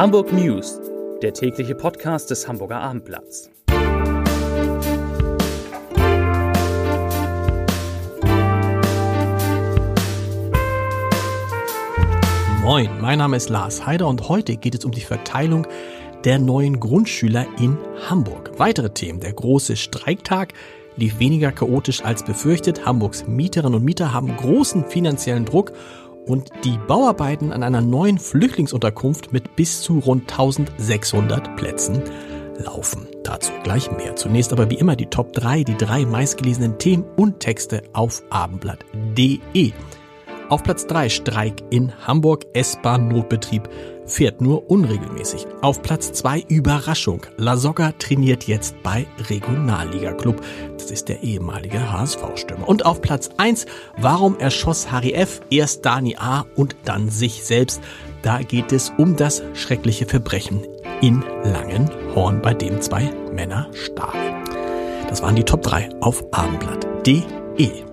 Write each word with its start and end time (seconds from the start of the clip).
Hamburg 0.00 0.32
News, 0.32 0.80
der 1.20 1.34
tägliche 1.34 1.74
Podcast 1.74 2.30
des 2.30 2.48
Hamburger 2.48 2.80
Abendblatts. 2.80 3.50
Moin, 12.62 12.88
mein 13.02 13.18
Name 13.18 13.36
ist 13.36 13.50
Lars 13.50 13.84
Heider 13.84 14.08
und 14.08 14.30
heute 14.30 14.56
geht 14.56 14.74
es 14.74 14.86
um 14.86 14.92
die 14.92 15.02
Verteilung 15.02 15.66
der 16.24 16.38
neuen 16.38 16.80
Grundschüler 16.80 17.46
in 17.58 17.76
Hamburg. 18.08 18.52
Weitere 18.56 18.88
Themen, 18.88 19.20
der 19.20 19.34
große 19.34 19.76
Streiktag 19.76 20.54
lief 20.96 21.18
weniger 21.18 21.52
chaotisch 21.52 22.02
als 22.02 22.24
befürchtet. 22.24 22.86
Hamburgs 22.86 23.26
Mieterinnen 23.26 23.74
und 23.74 23.84
Mieter 23.84 24.14
haben 24.14 24.34
großen 24.34 24.86
finanziellen 24.86 25.44
Druck 25.44 25.72
und 26.26 26.50
die 26.64 26.78
Bauarbeiten 26.86 27.52
an 27.52 27.62
einer 27.62 27.80
neuen 27.80 28.18
Flüchtlingsunterkunft 28.18 29.32
mit 29.32 29.56
bis 29.56 29.82
zu 29.82 29.98
rund 29.98 30.30
1600 30.30 31.56
Plätzen 31.56 32.02
laufen. 32.58 33.06
Dazu 33.22 33.52
gleich 33.62 33.90
mehr. 33.92 34.16
Zunächst 34.16 34.52
aber 34.52 34.70
wie 34.70 34.78
immer 34.78 34.96
die 34.96 35.06
Top 35.06 35.32
3, 35.32 35.64
die 35.64 35.76
drei 35.76 36.04
meistgelesenen 36.04 36.78
Themen 36.78 37.04
und 37.16 37.40
Texte 37.40 37.82
auf 37.92 38.22
abendblatt.de. 38.30 39.72
Auf 40.48 40.62
Platz 40.64 40.86
3 40.86 41.08
Streik 41.08 41.62
in 41.70 41.92
Hamburg, 42.06 42.44
S-Bahn-Notbetrieb 42.54 43.68
fährt 44.10 44.40
nur 44.40 44.70
unregelmäßig. 44.70 45.46
Auf 45.62 45.82
Platz 45.82 46.12
2 46.12 46.44
Überraschung. 46.48 47.22
La 47.36 47.56
Soga 47.56 47.92
trainiert 47.92 48.44
jetzt 48.44 48.74
bei 48.82 49.06
Regionalliga 49.28 50.12
Club. 50.12 50.42
Das 50.76 50.90
ist 50.90 51.08
der 51.08 51.22
ehemalige 51.22 51.92
HSV-Stürmer. 51.92 52.68
Und 52.68 52.84
auf 52.84 53.00
Platz 53.00 53.30
1 53.36 53.66
Warum 53.96 54.38
erschoss 54.38 54.90
Harry 54.90 55.12
F. 55.12 55.40
erst 55.50 55.86
Dani 55.86 56.16
A. 56.18 56.44
und 56.56 56.76
dann 56.84 57.08
sich 57.08 57.44
selbst? 57.44 57.80
Da 58.22 58.42
geht 58.42 58.72
es 58.72 58.92
um 58.98 59.16
das 59.16 59.42
schreckliche 59.54 60.06
Verbrechen 60.06 60.60
in 61.00 61.24
Langenhorn, 61.42 62.42
bei 62.42 62.52
dem 62.52 62.80
zwei 62.80 63.10
Männer 63.32 63.68
starben. 63.72 64.18
Das 65.08 65.22
waren 65.22 65.36
die 65.36 65.44
Top 65.44 65.62
3 65.62 65.88
auf 66.00 66.22
abendblatt.de. 66.32 67.89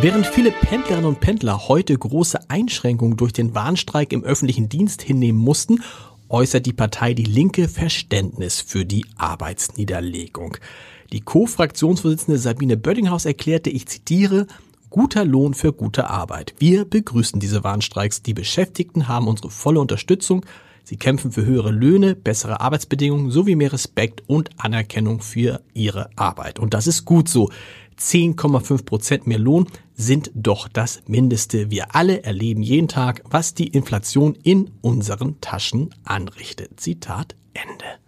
Während 0.00 0.26
viele 0.26 0.50
Pendlerinnen 0.50 1.06
und 1.06 1.20
Pendler 1.20 1.68
heute 1.68 1.96
große 1.96 2.50
Einschränkungen 2.50 3.16
durch 3.16 3.32
den 3.32 3.54
Warnstreik 3.54 4.12
im 4.12 4.24
öffentlichen 4.24 4.68
Dienst 4.68 5.02
hinnehmen 5.02 5.38
mussten, 5.38 5.82
äußert 6.28 6.66
die 6.66 6.72
Partei 6.72 7.14
Die 7.14 7.24
Linke 7.24 7.68
Verständnis 7.68 8.60
für 8.60 8.84
die 8.84 9.06
Arbeitsniederlegung. 9.16 10.56
Die 11.12 11.20
Co-Fraktionsvorsitzende 11.20 12.38
Sabine 12.38 12.76
Böddinghaus 12.76 13.24
erklärte, 13.24 13.70
ich 13.70 13.86
zitiere, 13.86 14.48
guter 14.90 15.24
Lohn 15.24 15.54
für 15.54 15.72
gute 15.72 16.10
Arbeit. 16.10 16.54
Wir 16.58 16.84
begrüßen 16.84 17.38
diese 17.38 17.62
Warnstreiks. 17.62 18.20
Die 18.20 18.34
Beschäftigten 18.34 19.06
haben 19.06 19.28
unsere 19.28 19.50
volle 19.50 19.78
Unterstützung. 19.78 20.44
Sie 20.84 20.96
kämpfen 20.96 21.32
für 21.32 21.46
höhere 21.46 21.70
Löhne, 21.70 22.14
bessere 22.14 22.60
Arbeitsbedingungen 22.60 23.30
sowie 23.30 23.56
mehr 23.56 23.72
Respekt 23.72 24.22
und 24.26 24.50
Anerkennung 24.58 25.20
für 25.20 25.62
ihre 25.72 26.10
Arbeit. 26.14 26.58
Und 26.58 26.74
das 26.74 26.86
ist 26.86 27.04
gut 27.06 27.28
so. 27.28 27.50
10,5 27.98 28.84
Prozent 28.84 29.26
mehr 29.26 29.38
Lohn 29.38 29.66
sind 29.94 30.30
doch 30.34 30.68
das 30.68 31.02
Mindeste. 31.06 31.70
Wir 31.70 31.94
alle 31.94 32.22
erleben 32.22 32.62
jeden 32.62 32.88
Tag, 32.88 33.22
was 33.30 33.54
die 33.54 33.68
Inflation 33.68 34.34
in 34.42 34.72
unseren 34.82 35.40
Taschen 35.40 35.94
anrichtet. 36.04 36.80
Zitat 36.80 37.34
Ende. 37.54 38.03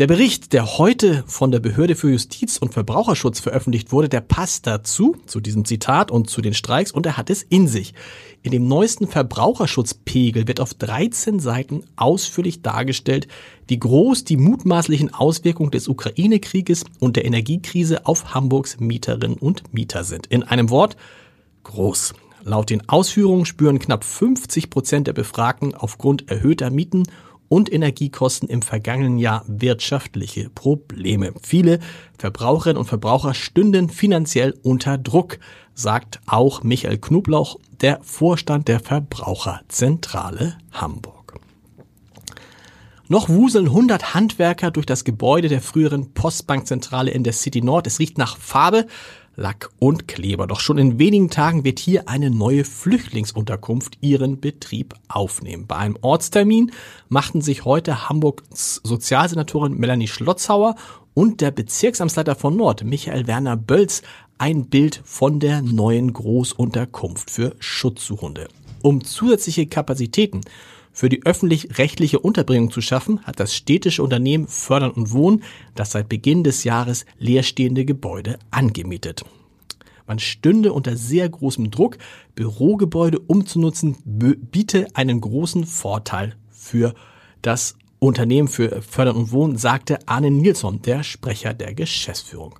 Der 0.00 0.06
Bericht, 0.06 0.54
der 0.54 0.78
heute 0.78 1.24
von 1.26 1.50
der 1.50 1.60
Behörde 1.60 1.94
für 1.94 2.10
Justiz 2.10 2.56
und 2.56 2.72
Verbraucherschutz 2.72 3.38
veröffentlicht 3.38 3.92
wurde, 3.92 4.08
der 4.08 4.22
passt 4.22 4.66
dazu, 4.66 5.14
zu 5.26 5.40
diesem 5.40 5.66
Zitat 5.66 6.10
und 6.10 6.30
zu 6.30 6.40
den 6.40 6.54
Streiks 6.54 6.90
und 6.90 7.04
er 7.04 7.18
hat 7.18 7.28
es 7.28 7.42
in 7.42 7.68
sich. 7.68 7.92
In 8.40 8.50
dem 8.50 8.66
neuesten 8.66 9.08
Verbraucherschutzpegel 9.08 10.48
wird 10.48 10.58
auf 10.58 10.72
13 10.72 11.38
Seiten 11.38 11.84
ausführlich 11.96 12.62
dargestellt, 12.62 13.28
wie 13.68 13.78
groß 13.78 14.24
die 14.24 14.38
mutmaßlichen 14.38 15.12
Auswirkungen 15.12 15.70
des 15.70 15.86
Ukraine-Krieges 15.86 16.84
und 16.98 17.16
der 17.16 17.26
Energiekrise 17.26 18.06
auf 18.06 18.32
Hamburgs 18.32 18.80
Mieterinnen 18.80 19.36
und 19.36 19.74
Mieter 19.74 20.04
sind. 20.04 20.28
In 20.28 20.44
einem 20.44 20.70
Wort, 20.70 20.96
groß. 21.64 22.14
Laut 22.42 22.70
den 22.70 22.88
Ausführungen 22.88 23.44
spüren 23.44 23.78
knapp 23.78 24.02
50 24.02 24.70
Prozent 24.70 25.08
der 25.08 25.12
Befragten 25.12 25.74
aufgrund 25.74 26.30
erhöhter 26.30 26.70
Mieten 26.70 27.02
und 27.50 27.70
Energiekosten 27.70 28.48
im 28.48 28.62
vergangenen 28.62 29.18
Jahr 29.18 29.44
wirtschaftliche 29.48 30.48
Probleme. 30.50 31.34
Viele 31.42 31.80
Verbraucherinnen 32.16 32.78
und 32.78 32.86
Verbraucher 32.86 33.34
stünden 33.34 33.90
finanziell 33.90 34.54
unter 34.62 34.96
Druck, 34.96 35.40
sagt 35.74 36.20
auch 36.26 36.62
Michael 36.62 36.98
Knoblauch, 36.98 37.58
der 37.80 37.98
Vorstand 38.02 38.68
der 38.68 38.78
Verbraucherzentrale 38.78 40.58
Hamburg. 40.70 41.40
Noch 43.08 43.28
wuseln 43.28 43.66
100 43.66 44.14
Handwerker 44.14 44.70
durch 44.70 44.86
das 44.86 45.02
Gebäude 45.02 45.48
der 45.48 45.60
früheren 45.60 46.14
Postbankzentrale 46.14 47.10
in 47.10 47.24
der 47.24 47.32
City 47.32 47.60
Nord. 47.60 47.88
Es 47.88 47.98
riecht 47.98 48.16
nach 48.16 48.36
Farbe, 48.36 48.86
Lack 49.40 49.70
und 49.78 50.06
Kleber. 50.06 50.46
Doch 50.46 50.60
schon 50.60 50.76
in 50.76 50.98
wenigen 50.98 51.30
Tagen 51.30 51.64
wird 51.64 51.78
hier 51.78 52.10
eine 52.10 52.30
neue 52.30 52.64
Flüchtlingsunterkunft 52.64 53.96
ihren 54.02 54.38
Betrieb 54.38 54.94
aufnehmen. 55.08 55.66
Bei 55.66 55.76
einem 55.76 55.96
Ortstermin 56.02 56.72
machten 57.08 57.40
sich 57.40 57.64
heute 57.64 58.10
Hamburgs 58.10 58.82
Sozialsenatorin 58.84 59.78
Melanie 59.78 60.08
Schlotzhauer 60.08 60.76
und 61.14 61.40
der 61.40 61.52
Bezirksamtsleiter 61.52 62.34
von 62.34 62.54
Nord, 62.54 62.84
Michael 62.84 63.26
Werner 63.26 63.56
Bölz, 63.56 64.02
ein 64.36 64.66
Bild 64.66 65.00
von 65.04 65.40
der 65.40 65.62
neuen 65.62 66.12
Großunterkunft 66.12 67.30
für 67.30 67.56
Schutzsuchende. 67.60 68.48
Um 68.82 69.02
zusätzliche 69.02 69.66
Kapazitäten 69.66 70.42
für 70.92 71.08
die 71.08 71.24
öffentlich-rechtliche 71.24 72.18
Unterbringung 72.18 72.70
zu 72.70 72.80
schaffen, 72.80 73.20
hat 73.24 73.40
das 73.40 73.54
städtische 73.54 74.02
Unternehmen 74.02 74.48
Fördern 74.48 74.90
und 74.90 75.12
Wohnen 75.12 75.42
das 75.74 75.92
seit 75.92 76.08
Beginn 76.08 76.44
des 76.44 76.64
Jahres 76.64 77.06
leerstehende 77.18 77.84
Gebäude 77.84 78.38
angemietet. 78.50 79.24
Man 80.06 80.18
stünde 80.18 80.72
unter 80.72 80.96
sehr 80.96 81.28
großem 81.28 81.70
Druck, 81.70 81.96
Bürogebäude 82.34 83.20
umzunutzen, 83.20 83.96
biete 84.04 84.88
einen 84.94 85.20
großen 85.20 85.66
Vorteil 85.66 86.34
für 86.50 86.94
das 87.42 87.76
Unternehmen 88.00 88.48
für 88.48 88.82
Fördern 88.82 89.16
und 89.16 89.32
Wohnen, 89.32 89.56
sagte 89.56 89.98
Arne 90.06 90.30
Nilsson, 90.30 90.82
der 90.82 91.04
Sprecher 91.04 91.54
der 91.54 91.74
Geschäftsführung. 91.74 92.58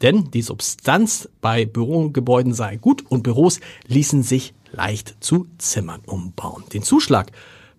Denn 0.00 0.30
die 0.30 0.42
Substanz 0.42 1.28
bei 1.40 1.64
Bürogebäuden 1.64 2.54
sei 2.54 2.76
gut 2.76 3.04
und 3.10 3.22
Büros 3.22 3.60
ließen 3.86 4.22
sich 4.22 4.54
leicht 4.70 5.16
zu 5.20 5.46
Zimmern 5.58 6.02
umbauen. 6.06 6.64
Den 6.72 6.82
Zuschlag 6.82 7.32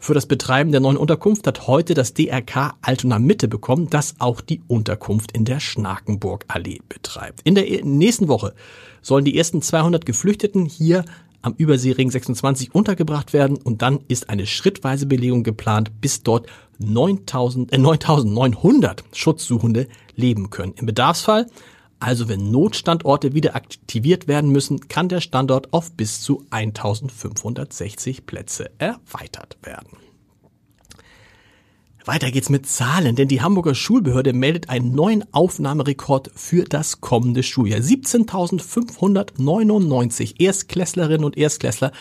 für 0.04 0.14
das 0.14 0.26
Betreiben 0.26 0.74
der 0.74 0.82
neuen 0.82 0.98
Unterkunft 0.98 1.48
hat 1.48 1.66
heute 1.66 1.94
das 1.94 2.14
DRK 2.14 2.74
Altona 2.82 3.20
Mitte 3.20 3.48
bekommen, 3.48 3.90
das 3.90 4.16
auch 4.20 4.42
die 4.42 4.62
Unterkunft 4.68 5.32
in 5.32 5.46
der 5.46 5.62
Schnakenburg 5.62 6.44
Allee 6.50 6.82
betreibt. 6.90 7.40
In 7.46 7.56
der 7.56 7.64
nächsten 7.86 8.28
Woche 8.28 8.54
sollen 9.02 9.24
die 9.24 9.38
ersten 9.38 9.62
200 9.62 10.06
Geflüchteten 10.06 10.66
hier 10.66 11.06
am 11.42 11.54
Überseering 11.58 12.12
26 12.12 12.76
untergebracht 12.76 13.32
werden 13.32 13.56
und 13.56 13.82
dann 13.82 14.02
ist 14.10 14.30
eine 14.30 14.46
schrittweise 14.46 15.06
Belegung 15.06 15.44
geplant, 15.44 16.02
bis 16.02 16.22
dort 16.22 16.48
9000, 16.80 17.72
äh, 17.72 17.78
9900 17.78 19.06
Schutzsuchende 19.14 19.88
leben 20.18 20.50
können. 20.50 20.74
Im 20.76 20.86
Bedarfsfall 20.86 21.48
also 22.04 22.28
wenn 22.28 22.52
Notstandorte 22.52 23.34
wieder 23.34 23.56
aktiviert 23.56 24.28
werden 24.28 24.52
müssen, 24.52 24.90
kann 24.90 25.08
der 25.08 25.22
Standort 25.22 25.72
auf 25.72 25.94
bis 25.94 26.22
zu 26.22 26.46
1560 26.50 28.26
Plätze 28.26 28.72
erweitert 28.78 29.58
werden. 29.62 29.98
Weiter 32.06 32.32
geht's 32.32 32.50
mit 32.50 32.68
Zahlen, 32.68 33.16
denn 33.16 33.30
die 33.30 33.42
Hamburger 33.42 33.76
Schulbehörde 33.76 34.34
meldet 34.34 34.70
einen 34.70 34.94
neuen 34.94 35.24
Aufnahmerekord 35.34 36.32
für 36.36 36.66
das 36.66 37.00
kommende 37.00 37.44
Schuljahr. 37.44 37.80
17.599 37.80 40.42
Erstklässlerinnen 40.42 41.24
und 41.24 41.38
Erstklässler 41.38 41.94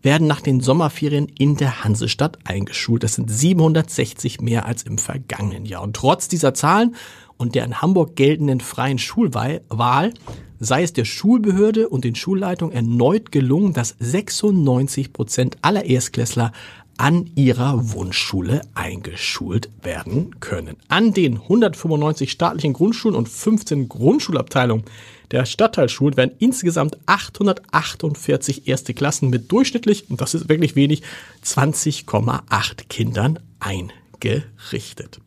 werden 0.00 0.28
nach 0.28 0.40
den 0.40 0.60
Sommerferien 0.60 1.26
in 1.26 1.56
der 1.56 1.82
Hansestadt 1.82 2.38
eingeschult. 2.44 3.02
Das 3.02 3.14
sind 3.14 3.32
760 3.32 4.40
mehr 4.40 4.64
als 4.64 4.84
im 4.84 4.96
vergangenen 4.96 5.66
Jahr. 5.66 5.82
Und 5.82 5.96
trotz 5.96 6.28
dieser 6.28 6.54
Zahlen 6.54 6.94
und 7.36 7.56
der 7.56 7.64
in 7.64 7.82
Hamburg 7.82 8.14
geltenden 8.14 8.60
freien 8.60 8.98
Schulwahl 8.98 10.12
sei 10.60 10.82
es 10.82 10.92
der 10.92 11.04
Schulbehörde 11.04 11.88
und 11.88 12.04
den 12.04 12.14
Schulleitungen 12.14 12.74
erneut 12.74 13.32
gelungen, 13.32 13.72
dass 13.72 13.96
96 13.98 15.12
Prozent 15.12 15.56
aller 15.62 15.84
Erstklässler 15.84 16.52
an 16.98 17.30
ihrer 17.36 17.92
Wunschschule 17.92 18.60
eingeschult 18.74 19.70
werden 19.82 20.38
können. 20.40 20.76
An 20.88 21.14
den 21.14 21.36
195 21.40 22.30
staatlichen 22.30 22.74
Grundschulen 22.74 23.16
und 23.16 23.28
15 23.28 23.88
Grundschulabteilungen 23.88 24.84
der 25.30 25.46
Stadtteilschulen 25.46 26.16
werden 26.16 26.34
insgesamt 26.38 26.98
848 27.06 28.66
erste 28.66 28.94
Klassen 28.94 29.30
mit 29.30 29.50
durchschnittlich, 29.52 30.10
und 30.10 30.20
das 30.20 30.34
ist 30.34 30.48
wirklich 30.48 30.74
wenig, 30.74 31.02
20,8 31.44 32.88
Kindern 32.88 33.38
eingerichtet. 33.60 35.20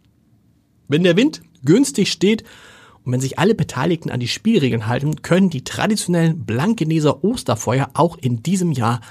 Wenn 0.87 1.03
der 1.03 1.15
Wind 1.15 1.41
günstig 1.63 2.11
steht 2.11 2.43
und 3.03 3.13
wenn 3.13 3.21
sich 3.21 3.39
alle 3.39 3.55
Beteiligten 3.55 4.11
an 4.11 4.19
die 4.19 4.27
Spielregeln 4.27 4.87
halten, 4.87 5.21
können 5.21 5.49
die 5.49 5.63
traditionellen 5.63 6.45
Blankeneser 6.45 7.23
Osterfeuer 7.23 7.89
auch 7.93 8.17
in 8.17 8.43
diesem 8.43 8.71
Jahr 8.71 9.01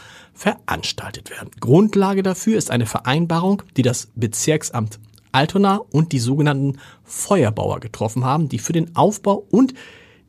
veranstaltet 0.41 1.29
werden. 1.29 1.51
Grundlage 1.61 2.23
dafür 2.23 2.57
ist 2.57 2.71
eine 2.71 2.87
Vereinbarung, 2.87 3.63
die 3.77 3.83
das 3.83 4.09
Bezirksamt 4.15 4.99
Altona 5.33 5.83
und 5.91 6.13
die 6.13 6.19
sogenannten 6.19 6.79
Feuerbauer 7.05 7.79
getroffen 7.81 8.25
haben, 8.25 8.49
die 8.49 8.59
für 8.59 8.73
den 8.73 8.97
Aufbau 8.97 9.47
und 9.51 9.75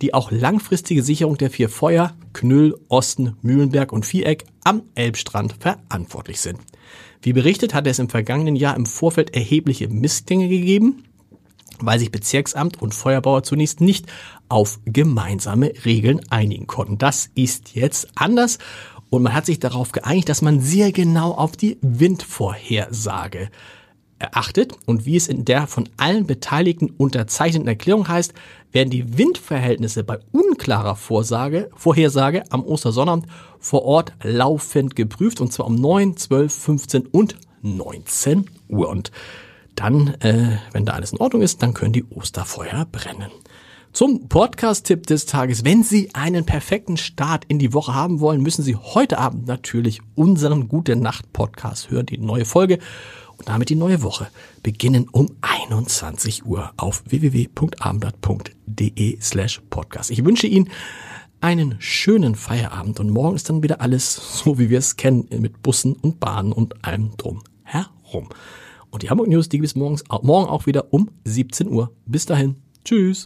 die 0.02 0.13
auch 0.13 0.30
langfristige 0.30 1.02
Sicherung 1.02 1.38
der 1.38 1.50
vier 1.50 1.69
Feuer 1.69 2.13
Knüll, 2.34 2.78
Osten, 2.90 3.38
Mühlenberg 3.42 3.94
und 3.94 4.06
Viereck 4.06 4.44
am 4.66 4.81
Elbstrand 4.96 5.56
verantwortlich 5.62 6.42
sind. 6.42 6.60
Wie 7.22 7.31
berichtet 7.31 7.74
hat 7.74 7.88
es 7.88 7.98
im 8.00 8.10
vergangenen 8.10 8.57
Jahr 8.57 8.75
im 8.75 8.88
Vorfeld 8.88 9.34
erhebliche 9.34 9.88
Missgänge 9.88 10.50
gegeben, 10.50 11.06
weil 11.80 12.00
sich 12.00 12.12
Bezirksamt 12.12 12.81
und 12.81 12.94
Feuerbauer 12.94 13.44
zunächst 13.44 13.80
nicht 13.80 14.07
auf 14.50 14.81
gemeinsame 14.84 15.72
Regeln 15.86 16.19
einigen 16.30 16.68
konnten. 16.68 16.98
Das 16.98 17.30
ist 17.34 17.75
jetzt 17.75 18.10
anders 18.16 18.57
und 19.12 19.24
man 19.24 19.34
hat 19.34 19.46
sich 19.46 19.60
darauf 19.60 19.92
geeinigt, 19.92 20.30
dass 20.30 20.42
man 20.42 20.62
sehr 20.62 20.92
genau 20.92 21.34
auf 21.34 21.56
die 21.56 21.78
Windvorhersage 21.81 23.50
erachtet 24.18 24.74
und 24.86 25.06
wie 25.06 25.18
es 25.18 25.28
in 25.28 25.44
der 25.46 25.68
von 25.68 25.90
allen 25.98 26.25
Beteiligten 26.25 26.90
unterzeichneten 26.90 27.68
Erklärung 27.68 28.08
heißt, 28.08 28.34
werden 28.72 28.90
die 28.90 29.18
Windverhältnisse 29.18 30.04
bei 30.04 30.19
unklarer 30.31 30.96
Vorsage, 30.96 31.69
Vorhersage 31.75 32.44
am 32.52 32.63
Ostersonnabend 32.63 33.25
vor 33.60 33.84
Ort 33.84 34.13
laufend 34.24 34.96
geprüft 34.96 35.42
und 35.42 35.52
zwar 35.52 35.68
um 35.68 35.75
9, 35.75 36.16
12, 36.16 36.54
15 36.54 37.06
und 37.07 37.36
19 37.62 38.46
Uhr. 38.69 38.88
Und 38.88 39.12
dann, 39.75 40.16
äh, 40.22 40.57
wenn 40.72 40.86
da 40.86 40.94
alles 40.94 41.12
in 41.12 41.19
Ordnung 41.19 41.42
ist, 41.42 41.62
dann 41.62 41.74
können 41.74 41.94
die 41.94 42.06
Osterfeuer 42.06 42.86
brennen. 42.90 43.31
Zum 43.94 44.30
Podcast-Tipp 44.30 45.06
des 45.06 45.26
Tages. 45.26 45.66
Wenn 45.66 45.84
Sie 45.84 46.16
einen 46.16 46.46
perfekten 46.46 46.96
Start 46.96 47.44
in 47.50 47.60
die 47.60 47.74
Woche 47.74 47.94
haben 47.94 48.22
wollen, 48.22 48.42
müssen 48.42 48.64
Sie 48.64 48.78
heute 48.78 49.18
Abend 49.18 49.48
natürlich 49.48 50.00
unseren 50.16 50.70
Gute 50.70 50.96
Nacht 50.96 51.34
Podcast 51.34 51.92
hören, 51.92 52.06
die 52.06 52.18
neue 52.18 52.46
Folge 52.46 52.80
und 53.38 53.50
damit 53.50 53.68
die 53.68 53.76
neue 53.76 54.02
Woche 54.02 54.30
beginnen 54.64 55.10
um 55.12 55.28
21 55.42 56.46
Uhr 56.46 56.72
auf 56.78 57.04
www.abendblatt.de 57.06 59.20
slash 59.20 59.62
podcast. 59.70 60.10
Ich 60.10 60.24
wünsche 60.24 60.48
Ihnen 60.48 60.70
einen 61.42 61.76
schönen 61.80 62.36
Feierabend 62.36 63.02
und 63.02 63.10
morgen 63.10 63.36
ist 63.36 63.50
dann 63.50 63.62
wieder 63.62 63.82
alles 63.82 64.38
so, 64.38 64.58
wie 64.58 64.70
wir 64.70 64.80
es 64.80 64.96
kennen, 64.96 65.28
mit 65.38 65.62
Bussen 65.64 65.92
und 65.94 66.22
Bahnen 66.22 66.54
und 66.54 66.86
allem 66.86 67.18
drum 67.18 67.44
herum. 67.64 68.30
Und 68.90 69.04
die 69.04 69.10
Hamburg 69.10 69.28
News, 69.28 69.50
die 69.50 69.58
gibt 69.58 69.68
es 69.68 69.76
morgens, 69.76 70.06
morgen 70.22 70.50
auch 70.50 70.66
wieder 70.66 70.94
um 70.94 71.10
17 71.26 71.68
Uhr. 71.68 71.92
Bis 72.06 72.26
dahin. 72.26 72.56
Tschüss. 72.86 73.26